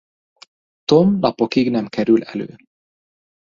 [0.85, 2.55] Tom napokig nem kerül elő.